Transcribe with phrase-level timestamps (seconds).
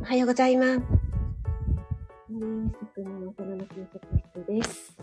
[0.00, 0.78] おはようございます。
[2.30, 4.00] モーニングスクの大人の休息
[4.34, 4.96] 室です。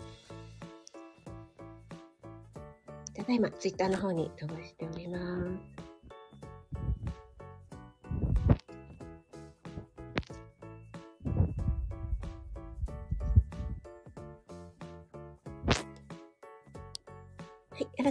[3.14, 4.85] ただいま、ツイッターの方に飛ばして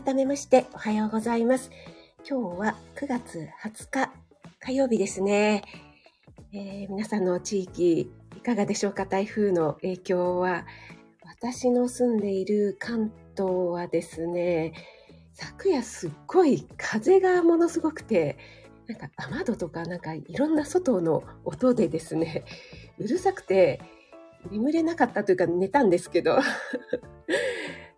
[0.06, 1.72] 改めましておはようございます。
[2.30, 4.12] 今日は9月20日
[4.60, 5.64] 火曜日ですね。
[6.54, 8.02] えー、皆さんの地域
[8.38, 9.08] いかがでしょうか？
[9.08, 10.68] 台風の影響は。
[11.26, 14.74] 私の住んでいる関東はですね、
[15.34, 18.38] 昨夜すっごい風がものすごくて、
[18.86, 22.46] なんか雨戸とかなんかいろんな外の音でですね、
[23.00, 23.82] うるさくて
[24.52, 26.38] 眠れなかったというか寝たんですけど、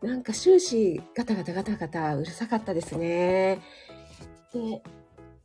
[0.01, 3.61] なんか終始ガタガタガタガタうるさかったですね。
[4.53, 4.83] で、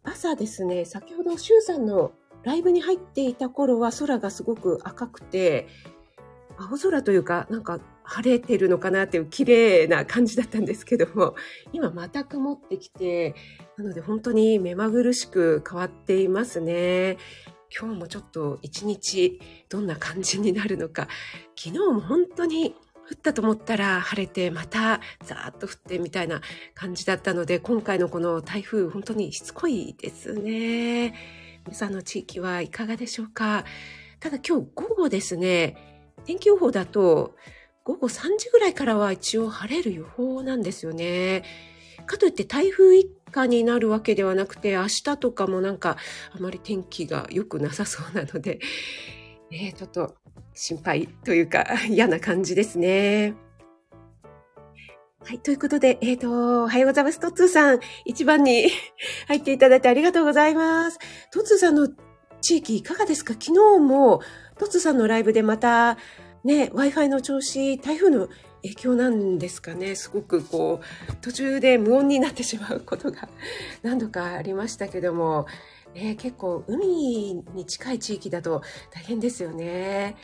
[0.05, 5.69] 朝ですね、先ほど周さんのライブに入っていた頃は空がすごく赤くて、
[6.59, 11.35] 青空というか、なんか晴れてるのかなっていう綺麗な感じだったんですけども、
[11.73, 13.35] 今また曇ってきて、
[13.79, 17.17] なので本当に目まぐるしく変わっていますね。
[17.75, 21.09] 今日もちょっと一日どんな感じになるのか、
[21.57, 22.75] 昨日も本当に
[23.13, 26.41] 降ったと思ったら晴れてまたザーッと降ってみたいな
[26.75, 31.15] 感じだったので、今回のこの台風本当にしつこいですね。
[31.67, 33.65] 皆さんの地域はいかがでしょうか？
[34.19, 35.77] ただ今日午後ですね、
[36.25, 37.37] 天気予報だと
[37.85, 41.45] 午後3時ぐらいからは一応晴れる予報なんですよね。
[42.07, 45.99] かといって台風一過になるわけではなくて、明日とかもなんか
[46.33, 48.59] あまり天気が良くなさそうなので、
[49.51, 50.17] ね、ちょっと
[50.55, 53.35] 心配というか 嫌な感じですね。
[55.25, 55.39] はい。
[55.39, 57.21] ということで、えっ、ー、と、おはようございます。
[57.21, 58.67] トッツーさん、一番に
[59.29, 60.99] 入っていただいてありがとうございます。
[61.31, 61.89] トッツーさんの
[62.41, 63.35] 地域いかがですか？
[63.35, 64.21] 昨日も、
[64.59, 65.97] トッツーさんのライブでまた、
[66.43, 68.29] ね、Wi-Fi の調子、台風の
[68.63, 69.95] 影響なんですかね？
[69.95, 73.29] すごくこう、途中で無音になってしまうことが
[73.83, 75.47] 何度かありましたけども、
[75.95, 80.17] ね、結構海に近い地域だと大変ですよね。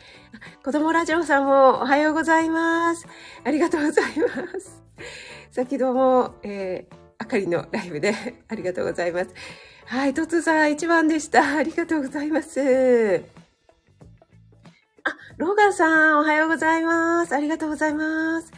[0.63, 3.05] 子供ラジオさんもおはようございます。
[3.43, 4.83] ありがとうございます。
[5.51, 8.15] 先ほども、えー、あかりのライブで
[8.47, 9.29] ありがとうございます。
[9.85, 11.57] はい、とつさん一番でした。
[11.57, 12.59] ありがとうございます。
[15.03, 17.35] あ、ローガンさんおはようございます。
[17.35, 18.51] ありがとうございます。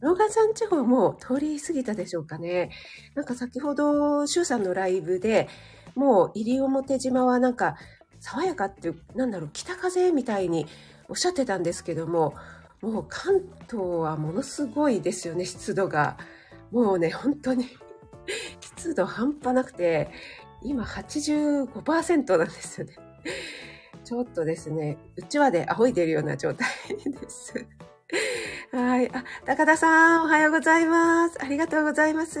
[0.00, 2.70] ローガンさん地方も通り過ぎたでしょうかね。
[3.14, 5.48] なんか先ほど、シュウさんのライブで、
[5.98, 7.76] もう西表島はなんか
[8.20, 10.66] 爽やかっていう、なんだろう、北風みたいに
[11.08, 12.34] おっしゃってたんですけども、
[12.80, 16.16] もう関東はものすごいですよね、湿度が。
[16.70, 17.66] もうね、本当に
[18.60, 20.08] 湿度半端なくて、
[20.62, 22.94] 今85%なんですよね。
[24.04, 27.66] ちょっとですね、うちわで仰いでるような状態です。
[28.70, 29.10] はい。
[29.12, 31.42] あ、高田さん、おはようございます。
[31.42, 32.38] ありがとうございます。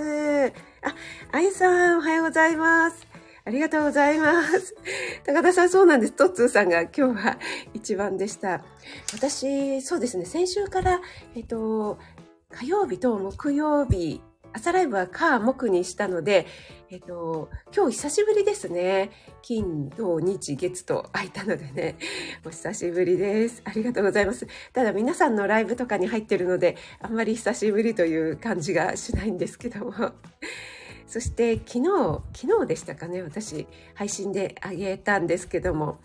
[0.82, 0.94] あ、
[1.32, 3.07] あゆさん、おはようございます。
[3.48, 4.76] ありがとうございます。
[5.24, 6.12] 高田さん、そうなんです。
[6.12, 7.38] トッツーさんが今日は
[7.72, 8.62] 一番でした。
[9.14, 11.00] 私、そうですね、先週から、
[11.34, 11.98] えっと、
[12.50, 14.20] 火曜日と木曜日、
[14.52, 16.46] 朝ライブは火、木にしたので、
[16.90, 19.12] えっと、今日久しぶりですね。
[19.40, 21.96] 金、土、日、月と空いたのでね、
[22.44, 23.62] お久しぶりです。
[23.64, 24.46] ありがとうございます。
[24.74, 29.92] ただ皆さんのライブとかに入ってるので、あんまり久しぶりという感じがしないんですけども。
[31.08, 35.98] そして昨日、昨日でしたかね、私配信であげたんですけども、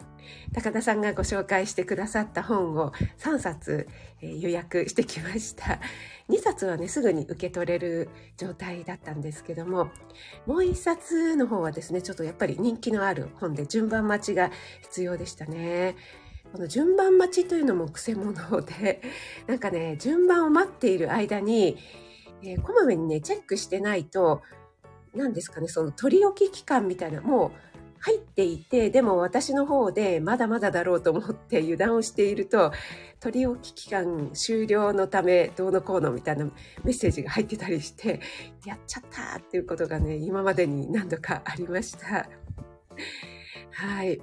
[0.54, 3.88] 高田さんがご紹介してくださった本を3冊、
[4.22, 5.80] えー、予約してきました。
[6.30, 9.92] 2冊はね、すぐに受け取れる状態だったんですけども、
[10.46, 14.52] もう1冊の方はですね、ちょっとやっぱり人気のある本で順番待ちが
[14.84, 15.98] 必要でしたね。
[16.54, 19.02] この順番待ちというのも癖者で、
[19.48, 21.78] なんかね、順番を待っている間に、
[22.42, 24.42] えー、こまめにね、チェックしてないと、
[25.16, 27.52] 何ですかね、その取り置き期間みたいな、もう
[28.00, 32.74] 入っていて、でも私の方でまだまだだろうと思って油断をしていると、
[33.22, 36.46] 取り置き期間終了のためどうのこうのみたいな
[36.84, 38.20] メッセージが入ってたりして、
[38.66, 42.28] やっちゃったっていうことがね、今までに何度かありました。
[43.72, 44.20] はい。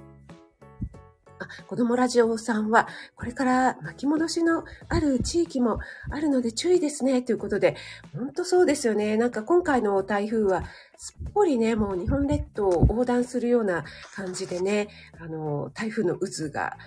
[1.45, 5.79] あ、子供ラジオさんは、これから巻き戻しのある地域も
[6.09, 7.75] あるので注意ですね、ということで、
[8.15, 9.17] 本当そうですよね。
[9.17, 10.63] なんか今回の台風は、
[10.97, 13.83] すっぽりね、もう日本列島を横断するような
[14.15, 14.87] 感じでね、
[15.19, 16.77] あの、台風の渦が、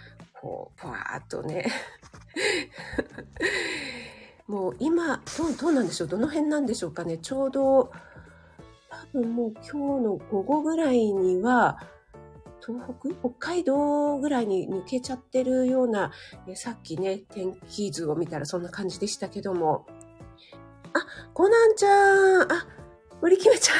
[0.40, 1.66] こう、ぽわーっとね、
[4.46, 6.08] もう今、どう、どうなんでしょう？
[6.08, 7.18] どの辺なんでしょうかね？
[7.18, 7.90] ちょうど、
[8.90, 11.80] 多分もう今日の午後ぐらいには、
[12.66, 13.14] 東北？
[13.20, 16.12] 北海道ぐらいに抜けちゃってるような、
[16.54, 19.86] さっきね、天気図を見たらそんな感じでしたけども。
[20.94, 22.66] あ、コナンちゃんあ、
[23.20, 23.76] 森キメちゃん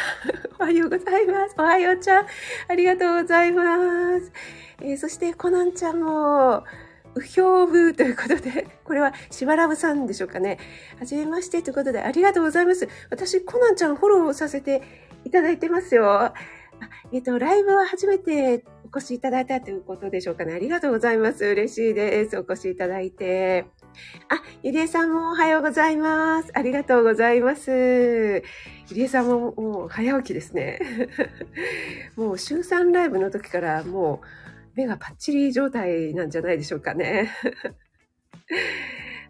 [0.61, 1.55] おはようございます。
[1.59, 2.27] おはようちゃん
[2.69, 4.33] ありがとうございます。
[4.81, 6.65] えー、そしてコナンちゃんも、
[7.15, 10.59] うひょうぶということで、これはしばらぶさんでしょうかね。
[10.99, 12.89] はじめましてということで、ありがとうございます。
[13.11, 14.83] 私、コナンちゃんフォローさせて
[15.25, 16.33] いただいてますよ。
[17.13, 18.65] えっ、と、ライブは初めて
[18.97, 20.55] 越しいただいたということでしょうかね。
[20.55, 21.45] ありがとうございます。
[21.45, 22.39] 嬉しいです。
[22.39, 23.67] お越しいただいて。
[24.29, 26.51] あ、ゆりえさんもおはようございます。
[26.55, 27.71] ありがとうございます。
[27.71, 28.43] ゆ
[28.93, 30.79] りえさんももう早起きですね。
[32.17, 34.27] もう週3ライブの時からもう
[34.77, 37.31] 目がパッチリ状態なんじゃないでしょうかね。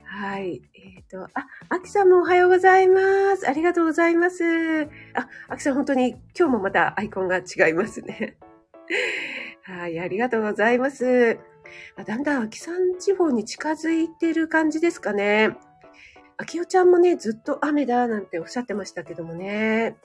[0.05, 0.62] はい。
[0.75, 3.49] えっ、ー、と、あ、あきさんもおはようございます。
[3.49, 4.84] ありがとうございます。
[5.14, 8.37] あ、あきさん本当に今日もまたアイコンが違いますね。
[9.64, 11.38] はい、ありがとうございます。
[11.96, 15.56] あだんだん秋山地方に近づいてる感じですかね。
[16.37, 19.96] 秋代ちゃんもね、ずっと雨だなんておっしゃってましたけどもね。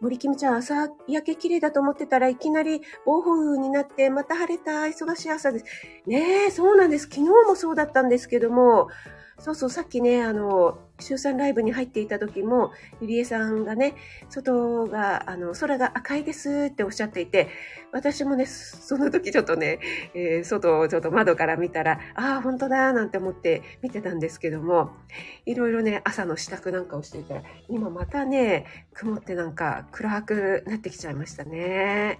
[0.00, 5.64] 森キムちゃん、朝焼け綺麗だと思ってたらいきなり暴風雨になって、また晴れた忙しい朝です。
[6.06, 7.04] ねえ、そうなんです。
[7.04, 8.88] 昨日もそうだったんですけども、
[9.40, 13.94] そうそう、さっきね、あの、週3ライブに入っていた時も、ゆりえさんがね、
[14.28, 17.48] 外が、あの、空が赤いですっておっしゃっていて、
[17.90, 19.80] 私もね、その時ちょっとね、
[20.12, 24.90] えー、外をちょっと窓から見たら、ああ、本当だ、なんて思って見てたんですけども、
[25.46, 32.18] いろいろね、朝の支度なんかをしていたら、今またね、曇ってなんか暗くなってきちゃいましたね。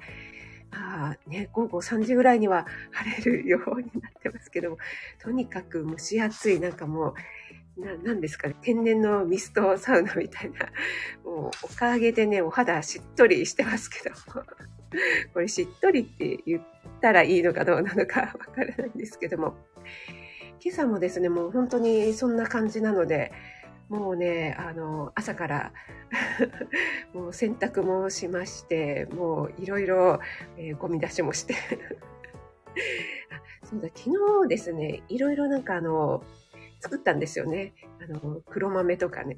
[0.73, 4.79] あね、午後3時ぐらいには晴れる予報になってますけども、
[5.19, 7.15] とにかく蒸し暑い、なんかも
[7.77, 10.67] う、な、なんですかね、天然のミストサウナみたいな、
[11.25, 14.45] もうおかげでね、お肌しっとりしてますけども、
[15.35, 16.63] これしっとりって言っ
[17.01, 19.57] たらいいのかどうなのかわからないんですけども、
[20.63, 23.33] 今朝もですね、もう本当にそんな感じなので、
[23.91, 25.73] もうね、あの、朝から
[27.13, 30.21] もう洗濯もしまして、もういろいろ、
[30.57, 31.55] えー、ゴミ出しもして
[33.63, 33.67] あ。
[33.67, 34.11] そうだ、昨
[34.45, 36.23] 日ですね、いろいろなんかあの、
[36.81, 37.75] 作ったんですよね。
[38.03, 39.37] あの、黒豆とかね、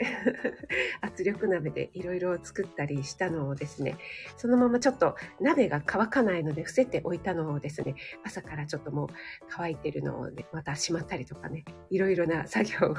[1.03, 3.97] 圧力鍋でいろいろ作ったりしたのをですね、
[4.37, 9.09] そのままちょっと鍋が乾かないので伏せておいたのをですね、朝からちょっともう
[9.49, 12.95] 乾いてるのをね、またしまったりとかね、いろいろな作業を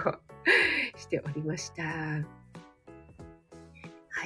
[0.98, 1.84] しておりました。
[1.84, 2.26] は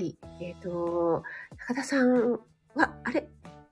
[0.02, 0.18] い。
[0.42, 1.24] えっ、ー、と、
[1.68, 2.40] 高田さん
[2.76, 3.28] は、あれ？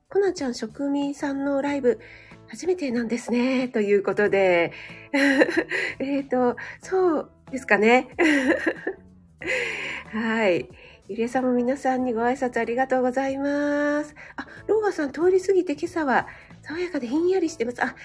[0.09, 1.99] コナちゃん職人さんのライブ、
[2.47, 3.67] 初めてなんですね。
[3.69, 4.71] ということで。
[5.99, 8.09] えっと、そうですかね。
[10.11, 10.69] はい。
[11.07, 14.15] ゆりえさんも皆さんにご挨拶ありがとうございます。
[14.35, 16.27] あ、ローガさん通り過ぎて今朝は
[16.63, 17.83] 爽やかでひんやりしてます。
[17.83, 17.95] あ、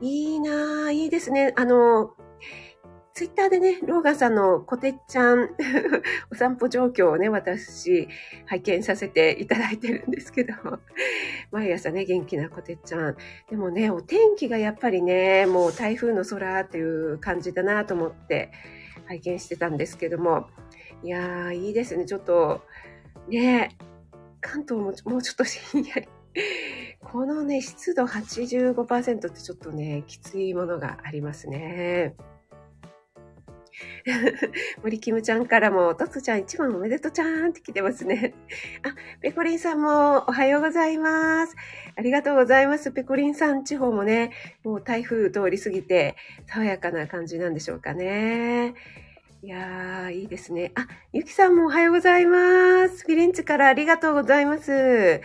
[0.00, 1.52] いいなぁ、いいですね。
[1.56, 2.14] あの、
[3.14, 5.50] ツイッターでね、ローガンさんのコテッちゃん
[6.32, 8.08] お散歩状況をね、私、
[8.44, 10.54] 拝見させていただいてるんですけど、
[11.52, 13.16] 毎朝ね、元気なコテッちゃん。
[13.48, 18.50] でもね、お天気がやっぱりね、もう台風の空っていう感じだなと思って
[19.06, 20.48] 拝見してたんですけども、
[21.04, 22.06] いやー、いいですね。
[22.06, 22.62] ちょっと、
[23.28, 23.78] ね、
[24.40, 26.08] 関東ももうちょっとひんやり。
[27.00, 32.16] このね、湿度85%ってちょっとね、きついものがありますね。
[34.82, 38.34] 森キムちゃんからも、トツちゃん一番おめでとうちゃーんって来てますね。
[38.82, 41.56] あ、ペコリンさんもおはようございます。
[41.96, 42.92] ありがとうございます。
[42.92, 46.16] ペコリンさん地方もね、もう台風通り過ぎて、
[46.46, 48.74] 爽やかな感じなんでしょうかね。
[49.42, 50.72] いやー、いいですね。
[50.74, 53.04] あ、ゆきさんもおはようございます。
[53.04, 55.20] フィレンツからありがとうございます。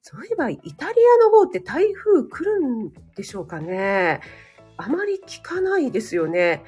[0.00, 4.20] そういえば、イタリアの方って台風来るんでしょうかね。
[4.76, 6.62] あまり聞かないですよね。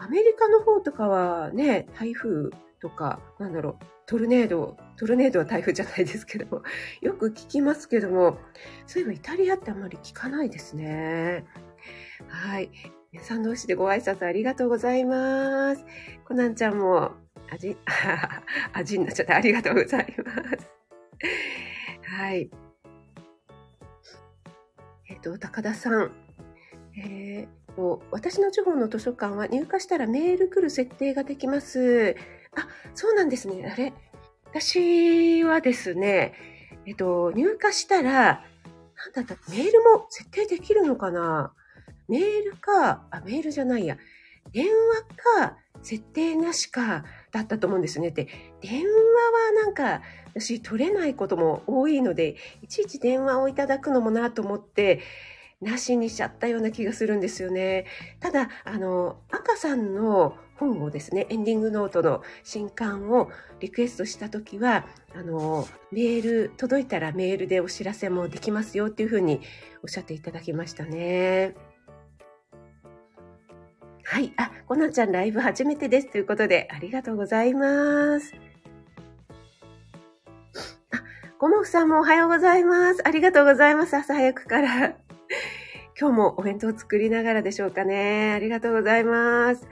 [0.00, 2.50] アメリカの方とかはね、台風
[2.80, 6.62] とか、なんだろう、トルネード、トルネードは台風じゃないですけども、
[7.02, 8.38] よく聞きますけども、
[8.86, 11.44] そういえばイタリアってあんまり聞かないですね。
[12.28, 12.70] はい。
[13.10, 15.84] 皆さん同士でご挨拶ありがとうございます。
[16.24, 17.12] コナンちゃんも、
[17.50, 17.76] 味、
[18.72, 20.70] 味になっちゃってありがとうございます。
[22.02, 22.50] はい。
[25.08, 26.12] えっ、と、高田さん。
[26.96, 32.16] えーと、私の地方の図書館は入荷したらメール来る設定ができます。
[32.56, 33.70] あ、そうなんですね。
[33.72, 33.92] あれ？
[34.52, 36.34] 私はですね、
[36.86, 39.36] えっと、入荷したら、なんだった？
[39.50, 41.52] メールも設定できるのかな？
[42.08, 43.96] メールか、あ、メールじゃないや。
[44.50, 48.10] 電話か、設定なしか、だったと思うんですね。
[48.10, 48.26] で、
[48.60, 50.02] 電話はなんか、
[50.34, 55.00] 私取れないことも多いので、いちいち電話をいただくのもなと思って、
[55.60, 57.86] なしにしちゃったような気がするんですよね。
[58.20, 64.86] ただ、あの、赤さんの本をですね、エンディングノートの新刊をリクエストしたときは、
[65.16, 69.40] あの、メール、届いたらメールでお知らせもできますよっていうふうに
[69.82, 71.54] おっしゃっていただきましたね。
[74.04, 74.32] はい。
[74.36, 76.10] あ、こなちゃんライブ初めてです。
[76.10, 78.32] ということで、ありがとうございます。
[80.92, 81.02] あ、
[81.38, 83.06] ごもふさんもおはようございます。
[83.06, 83.96] ありがとうございます。
[83.96, 85.07] 朝早くから。
[86.00, 88.32] 今日もお弁当作りながらでしょうかね。
[88.32, 89.66] ありがとうございます。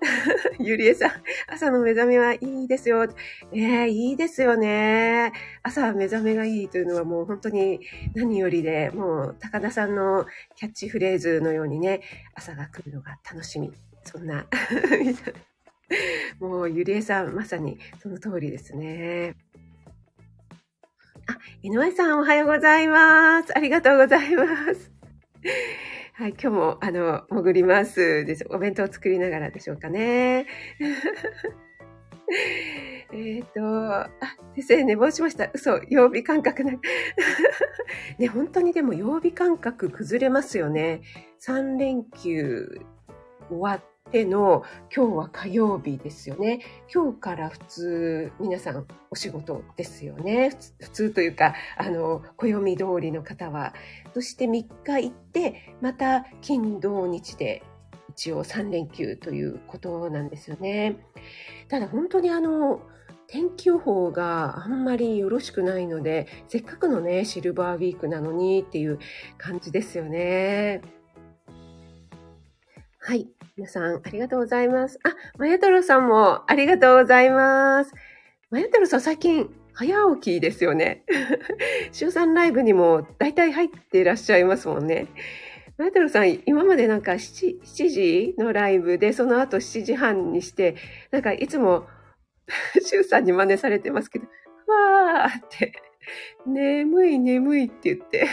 [0.60, 1.10] ゆりえさん、
[1.48, 3.06] 朝の目覚めはいいですよ。
[3.06, 5.32] ねえ、いいですよね。
[5.64, 7.80] 朝目覚めがいいというのはもう本当に
[8.14, 12.02] 何よりで、もう高田さんのキャッチフレーズのようにね、
[12.34, 13.72] 朝が来るのが楽しみ。
[14.04, 14.46] そんな。
[16.38, 19.34] もうゆりえさん、まさにその通りですね。
[21.26, 23.56] あ、井上さんおはようございます。
[23.56, 24.97] ありがとうございます。
[26.14, 28.44] はい、今日も、あの、潜りますです。
[28.50, 30.46] お弁当を作りながらでしょうかね。
[33.12, 34.10] えっと、あ、
[34.56, 35.48] 先生、寝坊しました。
[35.54, 36.72] 嘘、曜日感覚な。
[38.18, 41.02] ね、本当にでも曜日感覚崩れますよね。
[41.40, 42.80] 3連休
[43.48, 46.60] 終わっての今日は火曜日ですよね。
[46.92, 50.50] 今日から普通皆さんお仕事ですよね。
[50.80, 53.74] 普通というか、あの、暦通りの方は。
[54.14, 57.62] そして3日行って、また金土日で
[58.10, 60.96] 一応3連休ということなんですよね。
[61.68, 62.80] ただ本当にあの、
[63.28, 68.98] 天気予報があんまりよろしくないので、せっかくのね、シルバーウィークなのにっていう
[69.36, 70.80] 感じですよね。
[73.08, 73.26] はい。
[73.56, 75.00] 皆さん、ありがとうございます。
[75.02, 77.94] あ、まや太郎さんもありがとうございます。
[78.50, 81.06] まや太郎さん、最近、早起きですよね。
[81.90, 85.06] 週3ライブにも大体入っていらっしゃいますもんね。
[85.78, 90.76] まや太郎さん、今までなんか 7, 7時のライブで、その後7時半にして、
[91.10, 91.86] なんかいつも、
[92.84, 94.26] 週3に真似されてますけど、
[94.66, 95.72] わーって
[96.46, 98.26] 眠い眠いって言って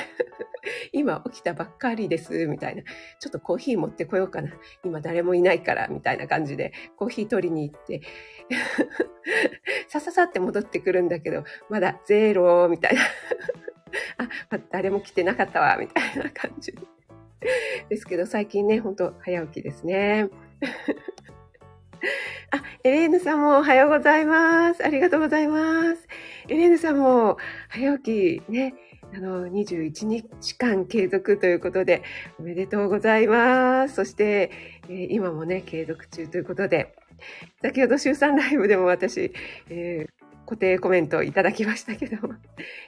[0.92, 2.84] 今起きたばっかりです、みたいな。
[3.20, 4.52] ちょっとコーヒー持ってこようかな。
[4.84, 8.02] 今誰もいないから、みたいな感じで、コーヒー取りに行って
[9.88, 13.02] さささって戻ってくるんだけど、まだゼロ、みたいな
[14.18, 16.74] あ、ま誰も来てなかったわ、みたいな感じ
[17.90, 20.30] ですけど、最近ね、ほんと早起きですね。
[22.52, 24.86] あ、エレーヌさんもおはようございます。
[24.86, 26.08] ありがとうございます。
[26.48, 27.38] エレーヌさんも
[27.70, 28.76] 早起きね、
[29.14, 32.04] あの、21日間継続ということで、
[32.40, 33.96] おめでとうございます。
[33.96, 34.52] そして、
[34.90, 36.96] えー、今もね、継続中ということで、
[37.62, 39.32] 先ほど週3ライブでも私、
[39.70, 42.18] えー固定コメントをいただきましたけど、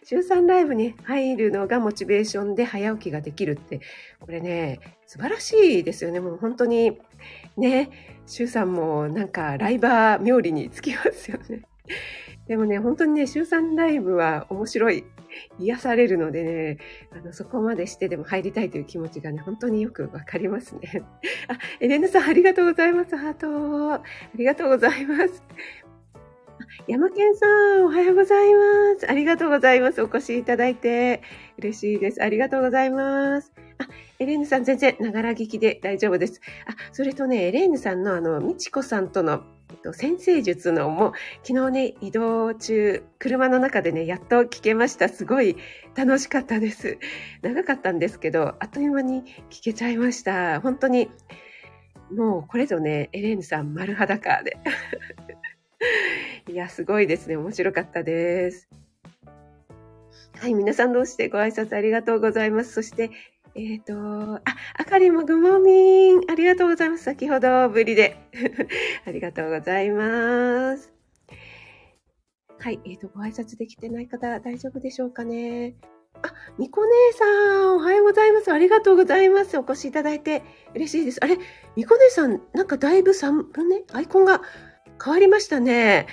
[0.04, 3.82] 週3ライブに入るのがモチベーションで早起きができるって、
[4.20, 6.20] これね、素晴らしいですよね。
[6.20, 7.00] もう本当に、
[7.58, 7.90] ね、
[8.26, 11.64] 週3もなんかライバー冥利につきますよね。
[12.48, 15.04] でもね、本当にね、週3ライブは面白い、
[15.60, 16.78] 癒されるのでね、
[17.12, 21.04] あの、そこまでしてでも入りたいという気持ちがね、本当によくわかりますね。
[21.48, 23.16] あ、エレンヌさんありがとうございます。
[23.16, 23.94] ハート。
[23.96, 24.02] あ
[24.36, 25.44] りがとうございます。
[26.88, 27.46] 山健さ
[27.80, 29.10] ん、おはようございます。
[29.10, 30.02] ありがとうございます。
[30.02, 31.22] お越しいただいて
[31.58, 32.24] 嬉しいです。
[32.24, 33.57] ありがとうございます。
[33.80, 33.88] あ、
[34.20, 36.42] エレーヌさん全然ながら聞きで大丈夫です。
[36.66, 39.44] あ、それとね、エレーヌさんのあの、みちこさんとの
[39.94, 45.10] 先生術のも、昨日ね、移動中、車の中でね、やっと聞けました。
[45.10, 45.56] すごい
[45.96, 46.98] 楽しかったです。
[47.42, 50.62] 長かったんですけど、あっという間に聞けちゃいました。
[50.62, 51.10] 本当に、
[52.12, 54.58] もうこれぞね、エレーヌさん丸裸で。
[56.50, 57.36] いや、すごいですね。
[57.36, 58.70] 面白かったです。
[60.40, 62.74] はい、皆さんどうしてご挨拶ありがとうございます。
[62.74, 63.10] そして、
[63.58, 64.42] えっ、ー、と、あ、
[64.78, 66.22] あかりもグモーミン。
[66.30, 67.04] ありがとうございます。
[67.04, 68.16] 先ほどぶりで。
[69.04, 70.94] ありがとうございます。
[72.60, 75.74] はい、えっ、ー、と、ご挨拶できてない方、大丈夫でしょうかね。
[76.22, 77.26] あ、みこ姉さ
[77.64, 78.52] ん、おはようございます。
[78.52, 79.58] ありがとうございます。
[79.58, 80.44] お越しいただいて
[80.76, 81.24] 嬉しいです。
[81.24, 81.40] あれ、
[81.76, 84.44] みこ姉さん、なんかだいぶサムネ、アイコンが
[85.04, 86.06] 変わりましたね。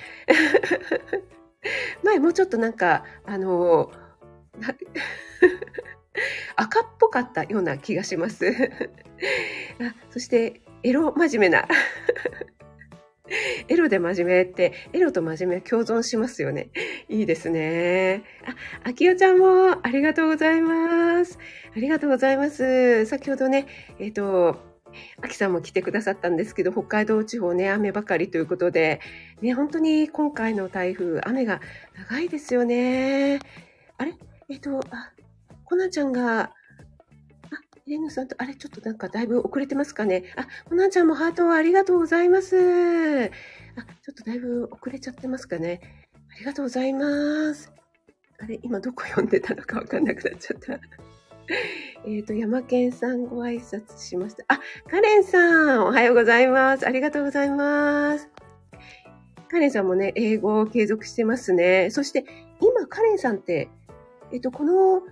[2.03, 3.93] 前もうちょっとなんか、あの、
[6.57, 8.47] 赤っぽかったような気がします。
[9.81, 11.69] あそして、エロ真面目な。
[13.69, 16.69] エロで真面目って、エロと真面目共存しますよね。
[17.09, 18.23] いいですね。
[18.45, 21.39] あ、あきおちゃんもありがとうございます。
[21.75, 23.07] ありがとうございます。
[23.07, 23.67] 先ほどね、
[23.99, 24.59] えっ、ー、と、
[25.23, 29.01] あきさんも来てくださったんですけど、北海道地方ね、雨ばかりということで、
[29.41, 31.61] ね、本当に今回の台風、雨が
[31.97, 33.41] 長いですよね。
[33.97, 34.15] あれ？
[34.51, 35.14] えっ、ー、と、あ、
[35.75, 36.51] コナちゃんが、あ
[37.89, 40.23] レヌさんと、あれ、ちょっとなんかだいぶ遅れてますかね。
[40.37, 42.55] あ、コナちゃんもハートありがとうございます。
[42.57, 45.81] あ、ちょっとだいぶ遅れちゃってますかね。
[46.33, 47.73] ありがとうございます。
[48.39, 50.79] あれ、今どこ読んでたのかわかんなくなっちゃった。
[52.07, 54.45] えっと、山健さんご挨拶しました。
[54.47, 56.87] あ、カレンさん、おはようございます。
[56.87, 58.31] ありがとうございます。
[59.49, 61.91] カレンさんもね、英語を継続してますね。
[61.91, 62.25] そして、
[62.61, 63.69] 今、カレンさんって、
[64.35, 65.03] えっと、この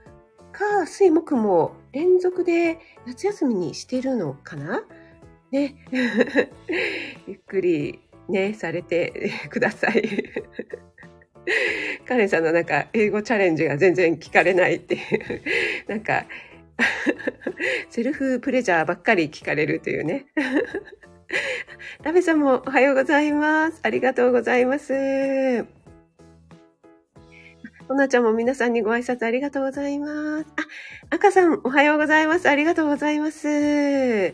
[0.52, 4.84] 火、水、木も連続で夏休みにしてるのかな？
[5.50, 5.74] ね。
[7.26, 10.02] ゆっくりね、されて ください。
[12.06, 15.42] カレンさんのなんか英語チャレンジが全然聞かれないっていう、
[15.90, 16.26] なんか、
[17.90, 20.26] セルフプレジャーばっかり聞かれるというね。
[22.02, 23.80] ラベさんもおはようございます。
[23.82, 25.81] ありがとうございます。
[27.92, 30.46] となちゃんも皆さんにご挨拶ありがとうございます。
[31.10, 32.48] あ、赤さんおはようございます。
[32.48, 34.32] ありがとうございます。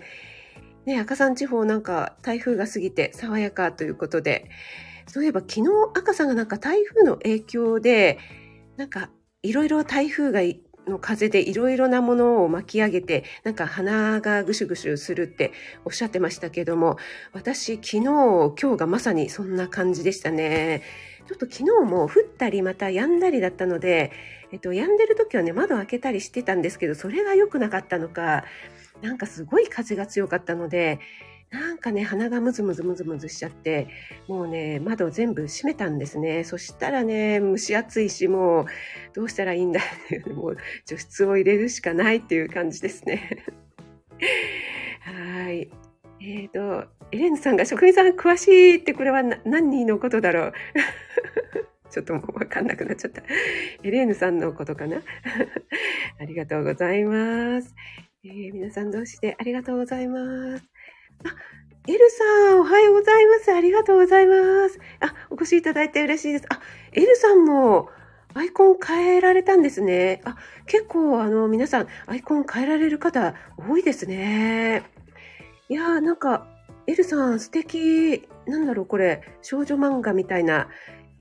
[0.86, 4.48] ね、赤さん地方なんか台風が過ぎて爽やかということで、
[5.08, 5.62] そういえば昨日
[5.94, 8.18] 赤さんがなんか台風の影響で、
[8.76, 9.10] なんか
[9.42, 10.40] いろいろ台風が
[10.88, 15.50] の風でいろいろなものを巻き上げて、なんか鼻がぐしゅぐしゅするって
[15.84, 16.96] おっしゃってましたけども、
[17.32, 20.82] 私昨日、今日がまさにそんな感じでしたね。
[21.28, 24.12] ちょっと昨日も降ったりまた止んだりだったので、
[24.50, 28.44] えっと、止んでる時はね、窓開けたりしてたんですけど、それが良くなかったのか、
[29.02, 31.00] なんかすごい風が強かったので、
[31.50, 33.88] なんかね、鼻がムズムズムズムズしちゃって、
[34.26, 36.44] もうね、窓全部閉めたんですね。
[36.44, 38.66] そしたらね、蒸し暑いし、もう、
[39.14, 40.56] どうしたらいいんだって、もう
[40.86, 43.44] 除湿を入れるしかないっていう感じですね。
[45.00, 45.70] はい。
[46.20, 50.52] えっ、ー、と、エレンさんが職人さん詳しいってこれは何人のことだろう？
[51.90, 53.22] ちょっともうわかんなくなっちゃった。
[53.82, 54.98] エレーヌさんのことかな？
[56.20, 57.74] ありがとうございます、
[58.24, 60.64] えー、皆さん同士でありがとうございます。
[61.24, 61.34] あ、
[61.86, 63.52] エルさん、おはようございます。
[63.52, 64.78] ありがとうございます。
[65.00, 66.46] あ、お越しいただいて嬉しいです。
[66.50, 66.60] あ、
[66.92, 67.88] エルさんも
[68.34, 70.20] アイコン変えられたんですね。
[70.24, 74.82] あ、結構あの皆さんアイコン変えられる方多いですね。
[75.68, 76.46] いやーなんか
[76.88, 78.26] エルさん素敵。
[78.46, 79.22] なんだろうこれ。
[79.42, 80.68] 少女漫画みたいな。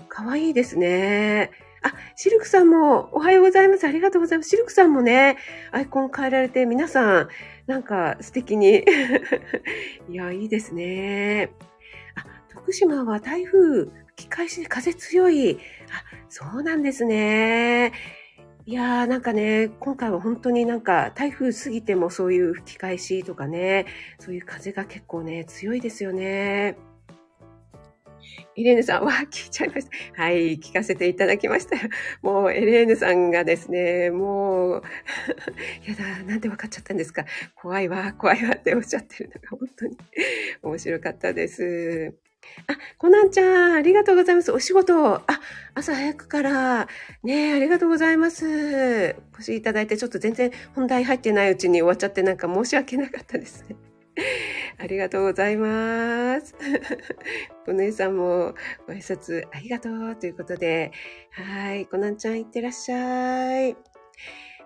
[0.08, 1.52] かわいいですね。
[1.84, 3.86] あ、シルクさんもおはようございます。
[3.86, 4.50] ありがとうございます。
[4.50, 5.36] シルクさんもね、
[5.72, 7.28] アイコン変えられて皆さん、
[7.68, 8.86] なんか素敵に。
[10.10, 11.52] いや、いいですね。
[12.16, 15.60] あ、徳島は台風、吹き返しで風強い。
[15.92, 17.92] あ、そうなんですね。
[18.68, 23.86] いやーなんかね、今回は本当になんか台風過ぎてもそういう吹き返しとかね、
[24.20, 26.78] そういう風が結構ね、強いですよね。
[28.58, 30.22] エレーヌさん、わ聞いちゃいました。
[30.22, 31.84] はい、聞かせていただきましたよ。
[32.22, 34.84] もう、エレーヌさんがですね、もう、
[35.88, 37.24] やだ、なんで分かっちゃったんですか。
[37.56, 39.98] 怖いわ、怖いわっておっしゃってるのが本当に
[40.62, 42.27] 面白かったです。
[42.70, 44.52] あ、コナンちゃん、ありがとうございます。
[44.52, 45.26] お仕事、あ、
[45.74, 46.88] 朝早くから、
[47.24, 49.16] ねありがとうございます。
[49.34, 53.76] お越しいただいて、ちょっと全然本題入ってないうちに終わっちゃって、なんか申し訳なかったですね。
[54.80, 56.56] ありがとうございます。
[57.68, 58.54] お姉さんも
[58.86, 60.92] ご挨拶ありがとうということで、
[61.32, 63.78] はい、コナンちゃんいってらっしゃい。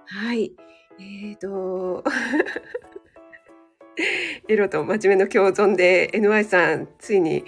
[0.05, 0.55] はい、
[0.99, 2.03] えーと、
[4.47, 7.45] エロと真面目の共存で NY さん、ついに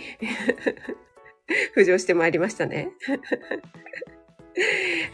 [1.76, 2.90] 浮上してまいりましたね。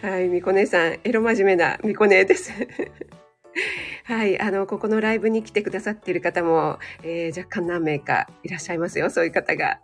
[0.02, 2.52] はい、みこねさん、エロ真面目なみこねです。
[4.04, 9.80] はい、あの、ここのライブに来てくださっている方も、えー、若干何名かいらっしゃいますよ、そういう方が。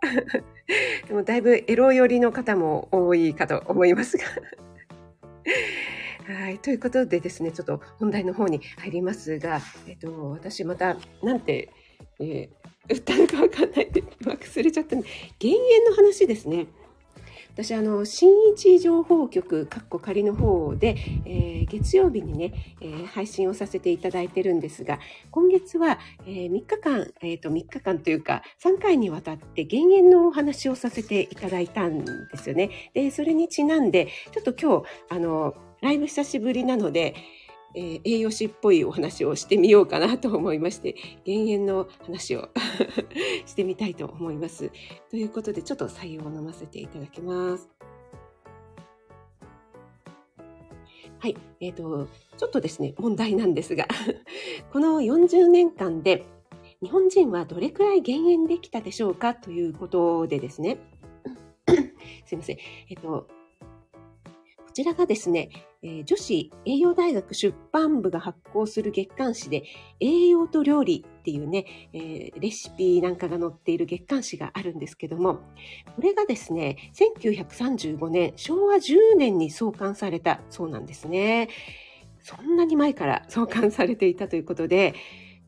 [1.06, 4.24] でも、だいぶエロ寄りの方も多いかと思いますが。
[6.26, 6.58] はい。
[6.58, 11.70] ということでですね、ちょっと本題の方に入りますが、えっと、私また、なんて、
[12.18, 12.48] えー、
[12.88, 15.04] 言ったのかわかんないで、忘れちゃったね。
[15.38, 16.66] 減塩の話ですね。
[17.56, 32.90] 私あの新一情報局かっこ仮の方で、えー、月曜日にね、えー、配信をさせていただいてるんですが今月は、えー、3日間、えーと、3日間というか3回にわたって減塩のお話をさせていただいたんですよね。
[32.92, 35.54] でそれにちなんでちょっと今日あの
[35.86, 37.14] ライブ久しぶりなので
[37.78, 40.94] えー、栄養士っぽいお話をしてみようかなと思いまして、
[41.24, 42.48] 減塩の話を
[43.44, 44.72] してみたいと思います。
[45.10, 47.68] ということで、ちょっと採用を飲ませていただきます。
[51.18, 51.36] はい。
[51.60, 53.86] えっ、ー、と、ちょっとですね、問題なんですが
[54.72, 56.24] この40年間で
[56.82, 60.78] 日本人はどれくらい減塩できたでしょうかということでですね、
[62.24, 62.56] すいません。
[62.88, 63.28] えっ、ー、と、
[64.76, 65.48] ちらがですね、
[65.82, 69.62] えー、女子栄養大学出版部が発行する月刊誌で、
[70.00, 75.36] 栄養と料理っていうね、えー、レシピなんかが載っている月刊誌があるんですけども、
[75.94, 81.48] これがですね、1935年、昭和10年に創刊されたそうなんですね。
[82.22, 84.94] そんなに前から創刊されていたということで、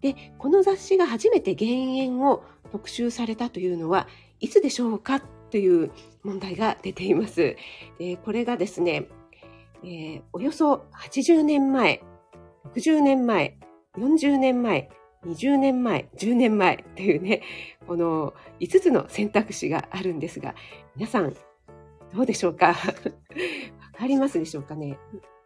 [0.01, 4.09] で、この雑誌が初めて減塩を特集されたというのは
[4.41, 5.91] いつでしょうかという
[6.23, 7.57] 問題が出ています。
[7.99, 9.09] でこれがですね、
[9.85, 12.03] えー、およそ80年前、
[12.75, 13.57] 60年前、
[13.97, 14.91] 40年前、
[15.25, 17.43] 20年前、10年前というね、
[17.87, 20.55] この5つの選択肢があるんですが、
[20.97, 21.35] 皆さん、
[22.14, 22.69] どうでしょうか？
[22.75, 22.75] わ
[23.99, 24.97] かりますでしょうかね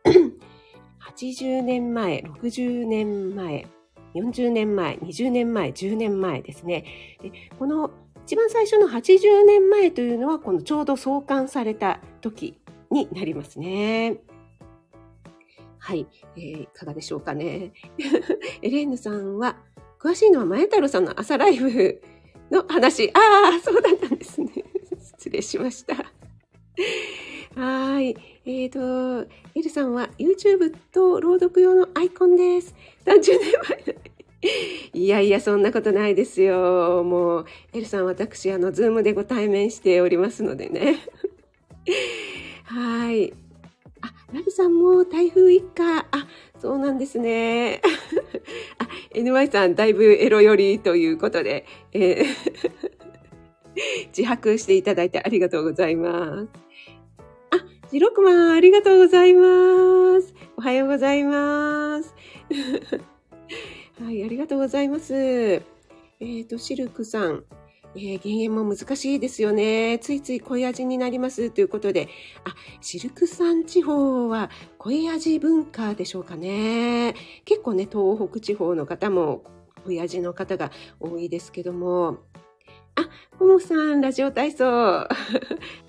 [1.16, 3.66] ?80 年前、60年前、
[4.14, 6.84] 40年前、20年前、10年前ですね。
[7.22, 7.90] でこの
[8.24, 12.56] 一番最初の80年前というのは、このちょうど創刊された時
[12.92, 14.18] になりますね。
[15.78, 17.72] はい、えー、いかがでしょうかね。
[18.62, 19.56] エレーヌさんは、
[19.98, 22.00] 詳しいのは前太郎さんの朝ライブ
[22.50, 23.10] の話。
[23.10, 24.50] ああ、そうだったんですね。
[25.18, 25.96] 失礼しました。
[27.56, 28.16] はい。
[28.44, 32.74] えっ、ー、と、エルさんは YouTube と朗読用のアイコンです。
[33.04, 33.96] 30年前
[34.92, 37.04] いやいや、そんなことないですよ。
[37.04, 40.96] もう、エルさん、私、あの、ズームでご対面しておりますのでね。
[42.64, 43.32] はい。
[44.00, 45.98] あ、ラビさんも台風一過。
[45.98, 46.06] あ、
[46.58, 47.80] そうなんですね。
[48.78, 53.02] あ、NY さん、だいぶエロ寄りということで、えー
[54.16, 56.48] 自白していただいてありがとうございます。
[57.50, 60.34] あ、ジロクマン、ありがとうございます。
[60.56, 62.14] おはようございます。
[64.02, 65.14] はい、ありがとうございます。
[65.14, 67.44] えっ、ー、と、シルクさん。
[67.94, 69.98] えー、減塩も難しいですよね。
[70.00, 72.08] ついつい濃い味になりますということで、
[72.44, 77.14] あ、シルク山地方は濃い味文化でしょうかね。
[77.44, 79.44] 結構ね、東北地方の方も
[79.84, 82.18] 濃い味の方が多いですけども、
[82.94, 84.64] あ、ももさん、ラジオ体操。
[84.68, 85.08] は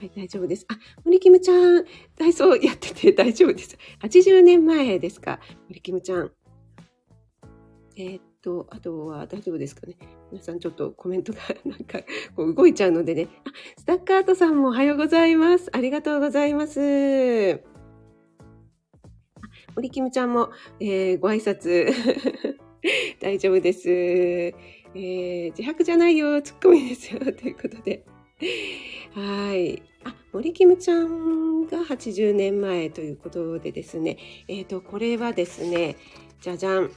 [0.02, 0.66] い、大丈夫です。
[0.70, 1.86] あ、森キムちゃん、
[2.18, 3.78] 体操やってて大丈夫です。
[4.02, 5.40] 80年前ですか。
[5.68, 6.32] 森キムちゃん。
[7.96, 9.96] えー、と、あとは大丈夫ですかね。
[10.32, 12.00] 皆さんちょっとコメントがなんか
[12.36, 13.28] こう動いちゃうのでね。
[13.46, 15.70] あ、スタッカートさんもおはようございます。
[15.74, 17.64] ありがとうございます。
[19.76, 21.92] 森キムちゃんも、えー、ご挨拶
[23.22, 23.90] 大丈夫です。
[23.90, 27.20] えー、自白じゃないよ、ツッコミですよ。
[27.20, 28.06] ということで。
[29.14, 29.82] はい。
[30.04, 34.18] あ、森キムちゃんが80年前ということでですね。
[34.48, 35.96] えっ、ー、と、これはですね、
[36.42, 36.92] じゃじゃん。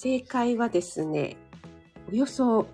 [0.00, 1.36] 正解はですね、
[2.08, 2.68] およそ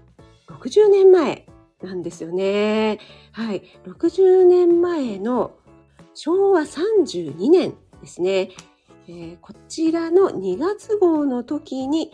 [0.49, 1.47] 60年前
[1.83, 2.99] なんですよね。
[3.33, 3.63] はい。
[3.87, 5.57] 60年前の
[6.13, 8.51] 昭和32年ですね。
[9.09, 12.13] えー、こちらの2月号の時に、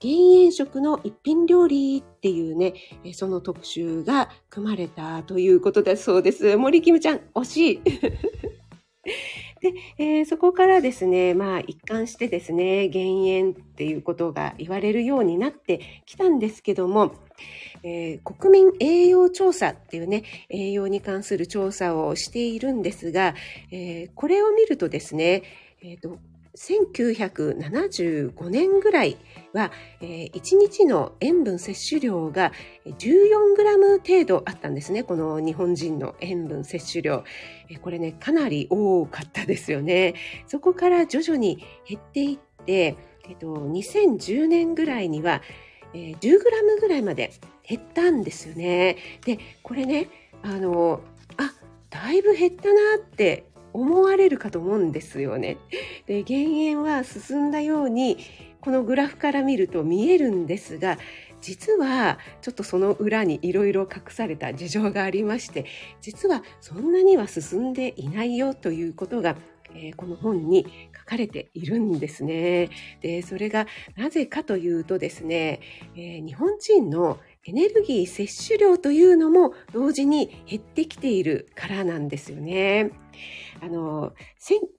[0.00, 2.72] 減塩食の一品料理っていうね、
[3.12, 6.56] その特集が組まれたということだそうです。
[6.56, 7.80] 森キムちゃん、惜しい。
[9.60, 17.14] で、えー、そこからですね、まあ一貫してですね、減塩っていうことが言われるようになってきたんですけども、
[17.82, 23.34] えー、国民栄養調査っていうね、栄養に関する調査をしているんですが、
[23.70, 25.42] えー、これを見るとですね、
[25.82, 26.18] えーと
[26.58, 29.16] 1975年ぐらい
[29.52, 32.52] は、えー、1日の塩分摂取量が
[32.84, 35.04] 14g 程度あったんですね。
[35.04, 37.22] この日本人の塩分摂取量。
[37.70, 40.14] え、これね、かなり多かったですよね。
[40.48, 42.96] そこから徐々に減っていって、
[43.28, 45.42] えっ、と、2010年ぐらいには、
[45.94, 48.96] えー、10g ぐらいまで減ったんですよね。
[49.24, 50.08] で、これね、
[50.42, 51.02] あの、
[51.36, 51.52] あ、
[51.90, 55.58] だいぶ減ったなって思われるかと思うんですよね。
[56.06, 58.18] で減塩は進んだように
[58.60, 60.98] このグラフから見ると見えるんですが
[61.40, 65.66] 実はちょっとその裏にいろいろ隠された事情がありまして
[66.00, 69.36] 実はそんなには進んでいないよということが、
[69.74, 70.66] えー、この本に
[70.98, 72.70] 書かれているんですね。
[73.00, 75.60] でそれがなぜかというとですね、
[75.96, 82.90] えー、日本人のエネルギー摂取量というのも同時に減ってきているからなんですよね。
[83.62, 84.12] あの、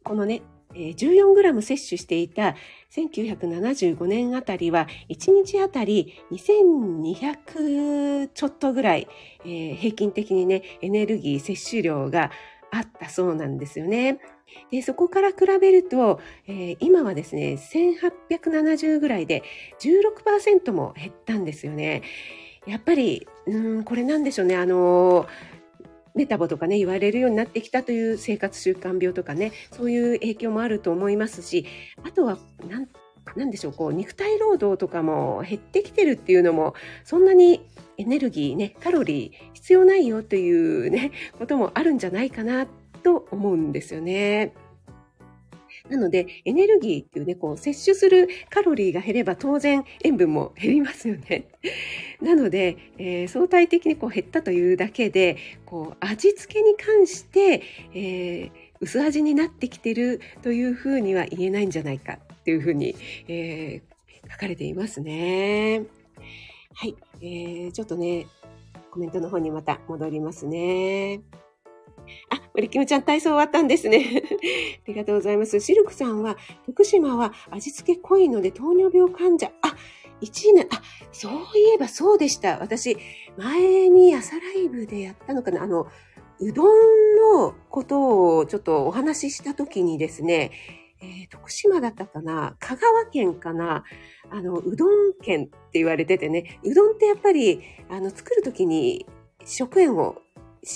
[0.03, 0.43] このね、
[0.75, 2.55] 14グラム摂取していた
[2.91, 9.07] 1975年あたりは1日あたり2200ちょっとぐらい、
[9.45, 12.29] えー、平均的にねエネルギー摂取量が
[12.71, 14.19] あったそうなんですよね。
[14.71, 17.57] でそこから比べると、えー、今はですね
[18.29, 19.41] 1870ぐらいで
[19.79, 22.03] 16%も減ったんですよね。
[22.69, 25.27] やっぱりうんこれなんでしょうねあの
[26.15, 31.65] メタボとかね言われるようになってきたという生活習慣病とかねそういう影響もあると思いますし
[32.05, 32.87] あとはなん
[33.35, 37.61] なんでしょうこう肉体労働とかも減ってきてるっていうのもそんなに
[37.97, 42.65] エネルギーねカロリー必要ないよというねこともあるんじゃないかな
[43.03, 44.53] と思うんですよね。
[45.89, 51.47] なので、エネルギーっていうね、こう、摂取するカロリーが減れば当然塩分も減りますよね。
[52.21, 57.61] なので、えー、相対的にこう減ったというだけで、こう、味付けに関して、
[57.93, 62.95] えー、薄味になってきてるというふうには言えないんじゃないかっていうふうに、
[63.27, 65.83] えー、書かれていますね。
[66.73, 68.27] はい、えー、ちょっとね、
[68.91, 71.21] コメントの方にまた戻りますね。
[72.29, 74.21] あ、森キムちゃん体操終わったんですね。
[74.83, 75.61] ありがとうございます。
[75.61, 79.49] シルクさんは、福島は味付け濃いので糖尿病患者。
[79.61, 79.75] あ、
[80.21, 80.81] 1年、あ、
[81.13, 82.59] そういえばそうでした。
[82.59, 82.97] 私、
[83.37, 85.87] 前に朝ライブでやったのかなあの、
[86.41, 90.51] うどんのことをちょっとお話ししたときにですね、
[91.01, 93.85] えー、徳島だったかな香川県かな
[94.29, 99.05] あの、うどん県って言われててね、うどんってやっぱり、あの、作るときに
[99.45, 100.21] 食塩を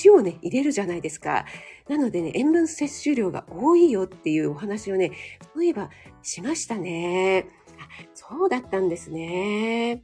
[0.05, 1.45] 塩をね、入れるじゃないですか。
[1.87, 5.11] なのでね、塩分摂取量が多いよっていうお話をね、
[5.53, 5.89] そういえば
[6.21, 7.47] しましたね。
[7.77, 10.03] あそうだったんですね。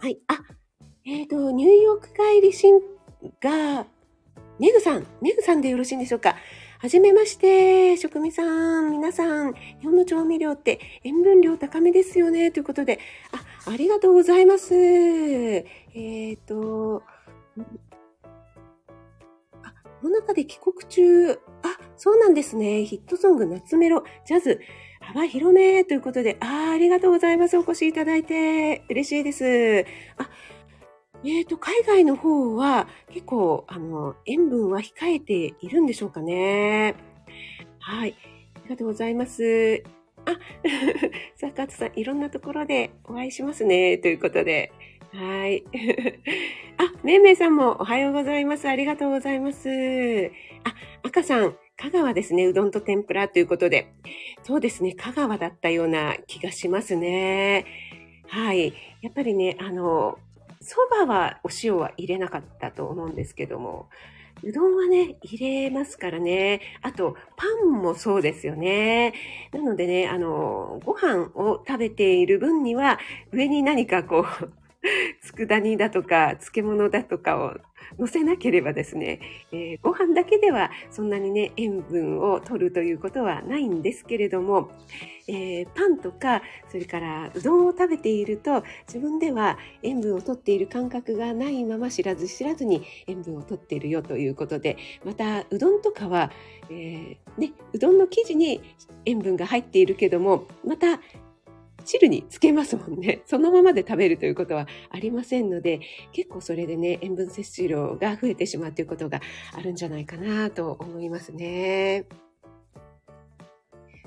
[0.00, 0.18] はい。
[0.28, 0.40] あ、
[1.04, 2.80] えっ、ー、と、ニューヨーク帰り新
[3.40, 3.86] が、
[4.58, 6.36] メグさん、メグさんでよろしいんでしょうか？
[6.78, 8.42] はじめまして、職味さ
[8.80, 12.98] ん、皆さん、日本の調味料って塩分量高めですよね、ということで、
[13.66, 14.74] あ、ありがとうございます。
[14.74, 17.04] えっ、ー、と、
[20.08, 21.36] の中で帰国中、あ、
[21.96, 22.84] そうなんですね。
[22.84, 24.60] ヒットソング、夏メロ、ジャズ、
[25.00, 27.58] 幅広めということで、あありがとうございます。
[27.58, 29.84] お越しいただいて、嬉しいです。
[30.16, 30.28] あ、
[31.24, 36.94] えっ、ー、と、海外の方は結構、あの、塩分は控えているんでしょうかね。
[37.78, 38.16] はい。
[38.54, 39.82] ありがとうございます。
[40.24, 40.38] あ、
[41.36, 43.98] 坂田さん、いろんなところでお会いしますね。
[43.98, 44.72] ということで。
[45.14, 45.62] はい。
[46.78, 48.66] あ、めいめいさんもおはようございます。
[48.66, 49.68] ありがとうございます。
[50.64, 52.46] あ、赤さん、香川ですね。
[52.46, 53.92] うどんと天ぷらということで。
[54.42, 54.94] そうですね。
[54.94, 57.66] 香川だったような気がしますね。
[58.26, 58.72] はい。
[59.02, 60.18] やっぱりね、あの、
[60.62, 63.90] 蕎麦はお塩は入れなかったと思うんですけども、
[64.42, 66.62] うどんはね、入れますからね。
[66.80, 69.12] あと、パンもそうですよね。
[69.52, 72.98] なのでね、あの、ご飯を食べている分には、
[73.30, 74.52] 上に何かこう、
[75.36, 77.56] 佃煮だとか漬物だとかを
[77.98, 79.20] 乗せなければですね、
[79.52, 84.70] えー、ご飯だけではそんなにね、塩分を取るということはないんですけれども、
[85.28, 96.30] えー、パンとか、それからうどんを食べていると、自分では塩分を取っている感覚がないまま知らず知らずに塩分を取っているよということで、またうどんとかは、
[96.70, 98.62] えー、ね、うどんの生地に
[99.04, 101.00] 塩分が入っているけども、また
[101.82, 103.22] 汁につけますもんね。
[103.26, 105.80] そのままで食べるということはありませんので、
[106.12, 109.20] 結構それでね、塩分摂取量が増えてしまうということが
[109.52, 112.06] あるんじゃないかなと思いますね。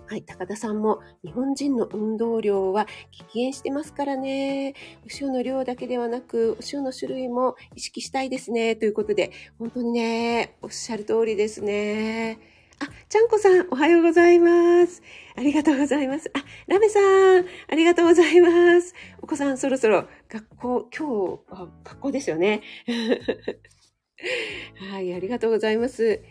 [0.07, 4.75] はい、高田さんも日本人の運動量は激減してますからね。
[5.03, 8.75] お塩の量だけではなく、お塩の種類も意識したいですね。
[8.75, 12.54] ということで、本当にね、おっしゃる通りですね。
[12.79, 15.01] あ、ちゃんこさん、おはようございます。
[15.35, 16.29] ありがとうございます。
[16.33, 18.93] あ、ラメさん、ありがとうございます。
[19.21, 21.13] お子さん、そろそろ学校、今日
[21.51, 22.61] は学校ですよね。
[24.91, 26.21] はい、ありがとうございます。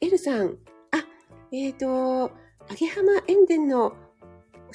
[0.00, 0.58] エルさん、
[0.90, 1.06] あ、
[1.52, 2.30] えっ、ー、と、揚
[2.76, 3.94] げ浜塩田のお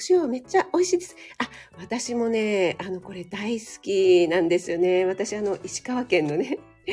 [0.08, 1.16] 塩めっちゃ美味しいです。
[1.38, 5.04] あ、私もね、あの、これ大好きなんですよね。
[5.04, 6.58] 私、あの、石川県のね、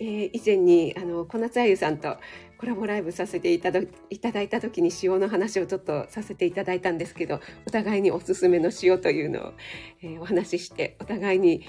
[0.00, 2.16] えー、以前に、あの、小夏あゆさんと
[2.58, 9.52] コラボライブさせていただいただいた時に塩の話をちょっとさせていただいたんですけど、お互いにおすすめの塩というのを、
[10.02, 11.64] えー、お話しして、お互いに、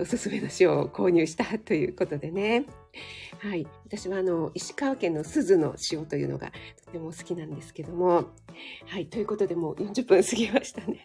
[0.00, 2.66] おすすめの塩を購入したということでね。
[3.38, 3.66] はい。
[3.84, 6.52] 私はあの、石川県の鈴の塩というのが
[6.84, 8.24] とても好きなんですけども。
[8.86, 9.06] はい。
[9.06, 11.04] ということでもう40分過ぎましたね。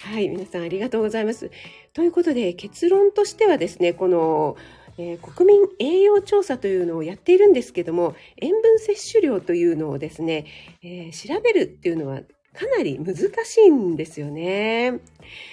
[0.00, 0.28] はい。
[0.28, 1.50] 皆さんありがとうございます。
[1.92, 4.56] ということで結論としてはですね、この、
[4.98, 10.46] えー、国民栄養調査というのをやっているんですけども、塩分摂取量というのをですね、
[10.82, 12.20] えー、調べるっていうのは
[12.52, 15.00] かなり難しいんですよね。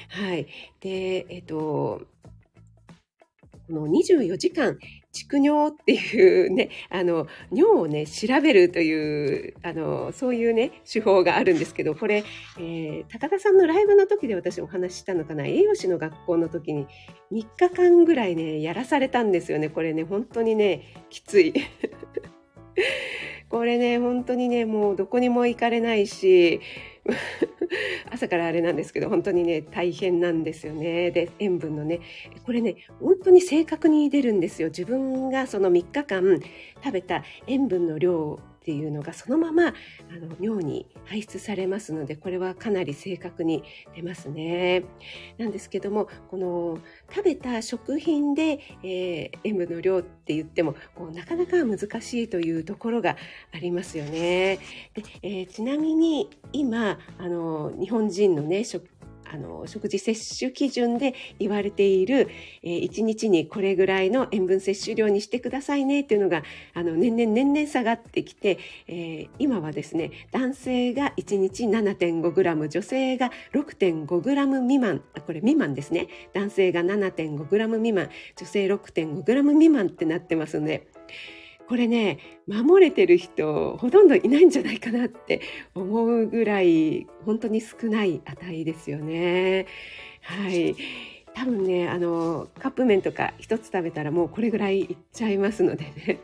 [0.09, 0.47] はい。
[0.79, 2.01] で、えっ、と、
[3.67, 4.77] この24時間
[5.13, 12.23] 蓄尿っていうね、 あの、尿をね、調べるという、あの、そういうね、手法があるんですけど、これ、
[12.59, 16.87] えー、高田さんのライブの時で私お話ししたのかな、栄養士の学校の時に
[17.31, 19.69] 3日間ぐらいね、やらされたんですよね。
[19.69, 21.53] これね、本当にね、きつい。
[23.49, 26.59] これね、本当にね、もうどこにも行かれないし、
[28.11, 31.11] 朝からあれなんですけど、本当にね、大変なんですよね。
[31.11, 31.99] で、塩分のね、
[32.45, 34.69] これね、本当に正確に出るんですよ。
[34.69, 36.39] 自分がその3日間
[36.83, 39.71] 食べた塩分の量っていうのがそのままあ
[40.17, 43.61] の尿に排出されますのでこれはかなり正確に
[43.93, 44.85] 出ますね。
[45.37, 46.79] なんですけどもこの
[47.13, 53.17] 食べた食品で、えー、塩分の量って言ってもこうなかなか難しいというところが
[53.53, 54.59] ありますよね。
[54.93, 58.87] でえー、ちなみに今あの日本人のね食
[59.33, 62.29] あの食事摂取基準で言われている、
[62.61, 66.43] えー、1日にこれぐらいの塩分摂取量にしてくださいねっていうのが
[66.75, 76.07] あの年々年々下がってきて、えー、今はですね男性が1日 7.5g 女性が 6.5g 未満これ未満ですね。
[76.33, 80.87] 男性が 7.5g 未満女性 6.5g 未満ってなってますので
[81.67, 85.41] これね守れてる人ほとんどいないんじゃないかなって
[85.75, 89.65] 思うぐらい本当に少ない値ですよね。
[90.21, 90.75] はい
[91.33, 96.19] 多分ねあのカップ麺とか一つ食べたらもうこれぐらいいっちゃいますのでね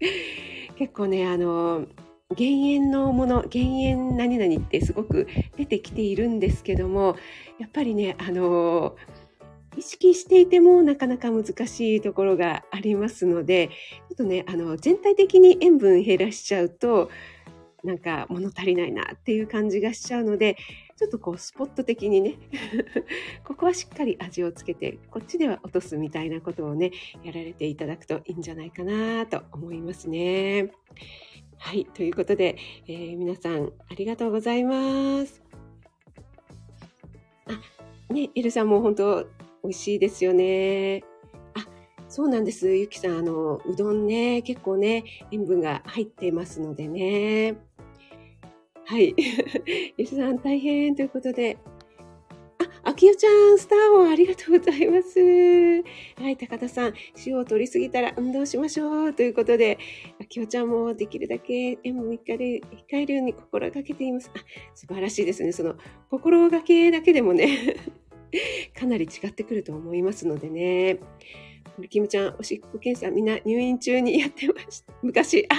[0.78, 1.86] 結構ねあの
[2.34, 5.26] 減塩のもの減塩何々ってすごく
[5.56, 7.16] 出てきているんですけども
[7.58, 8.96] やっぱりねあの
[9.76, 17.10] 意識していてもなかなか難しいところがありますので、ちょっとね、あの、全体的に塩分減らしちゃうと、
[17.84, 20.56] なんか物足りないなっていう感じがしちゃうので、
[20.96, 22.36] ちょっとこうスポット的にね、
[23.44, 26.92] ここはしっかり味をつけて、こっちでは落とすみたいなことをね、
[27.24, 30.70] やられていただくといいんじゃないかなと思いますね。
[31.58, 32.56] はい、ということで、
[32.86, 35.42] えー、皆さんありがとうございます。
[37.46, 39.26] あ、ね、エルさんも本当
[39.62, 41.02] 美味しいですよね。
[41.54, 41.66] あ、
[42.08, 42.68] そうなんです。
[42.68, 47.56] ゆきさん、あの、うどんね、結構ね、塩分が入ってますのでね。
[48.84, 49.14] はい。
[49.96, 51.56] ゆきさん、大変ということで。
[52.84, 55.20] あ、あきよちゃん、スターをありがとうございます。
[56.20, 56.94] はい、高田さん、
[57.24, 59.78] 塩を取りすぎたら運動しましょうということで、
[60.20, 64.30] あきよちゃんもできるだけ塩分控える控えるように心がけています。
[64.34, 64.38] あ、
[64.74, 65.52] 素晴らしいですね。
[65.52, 65.76] その、
[66.10, 67.76] 心がけだけでもね
[68.78, 70.98] かなり違ってくると思いますのでね。
[71.88, 74.92] キムちゃん、おしっこ検査みんな入院中にやってました。
[75.02, 75.46] 昔。
[75.48, 75.58] あ、あ、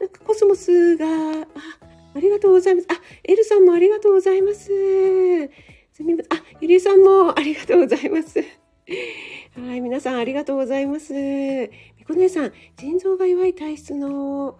[0.00, 1.46] なんかコスモスが、あ、
[2.14, 2.88] ありがとうございます。
[2.90, 4.66] あ、エルさんもありがとうございます。
[5.92, 6.38] すみません。
[6.38, 8.38] あ、ゆりさんもありがとうございます。
[9.58, 11.12] はい、皆さんありがとうございます。
[11.12, 14.58] みこ姉さん、腎臓が弱い体質の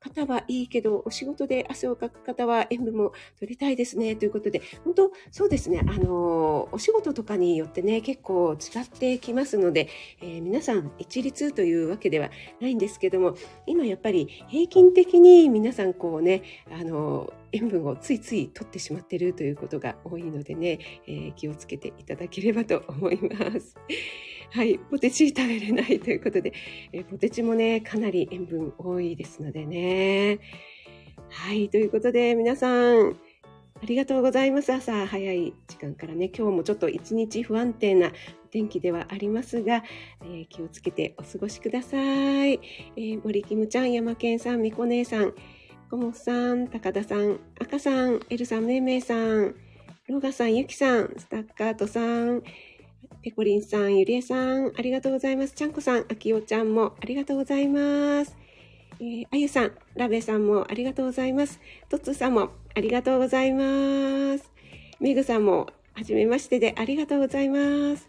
[0.00, 4.16] 方はいいけど、お仕事で汗をかく方は塩分も取りたいですね。
[4.16, 5.80] ということで、本当そうですね。
[5.86, 9.88] あの、お仕事とかによってね、結構違ってきますので、
[10.20, 12.30] えー、皆さん一律というわけでは
[12.60, 13.34] ないんですけども、
[13.66, 23.74] 今やっぱり平均的に皆さんこうね、あの、塩分をついつい取ってしまっているということが多いのでね、えー、気をつけていただければと思います。
[24.50, 26.54] はい、ポテチ食べれないということで、
[26.92, 30.38] え、ポテチもね、かなり塩分多いですのでね。
[31.28, 33.10] はい、ということで皆さん、
[33.80, 34.72] ありがとうございます。
[34.72, 38.10] 朝早い時間からね、今日もちょっと一日不安定な
[38.50, 39.84] 天気ではありますが、
[40.22, 42.54] えー、気をつけてお過ごしください。
[42.54, 45.34] えー、森キムちゃん、山健さん、みこ姉さん、
[45.90, 49.54] コモフさん、高田さん、赤さん、エルさん、めいめいさん、
[50.08, 52.42] ローガさん、ゆきさん、スタッカートさん、
[53.28, 55.52] ペコリンさん、ゆりえさん、ありがとうございます。
[55.52, 58.34] ちゃんこさん、あきおちゃんもありがとうございます。
[59.00, 61.60] えー、あゆさん、ラベさんもありがとうございます。
[61.90, 64.50] とつさんもありがとうございます。
[64.98, 68.08] めぐさんも、はじめましてでありがとうございます。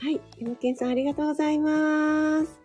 [0.00, 2.60] はい、ゆむけんさんありがとうございます。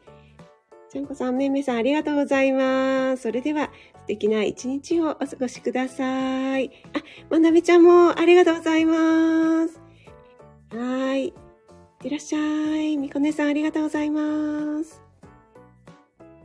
[0.90, 3.22] ちゃんこさん、めんめさんありがとうございます。
[3.22, 6.72] それでは、素敵な一日をお過ごしください。
[6.96, 9.80] あ、まなみちゃんもありがとうございます。
[10.72, 11.45] はい。
[12.06, 12.98] いらっしゃい。
[12.98, 15.05] みこねさんありがとうございます。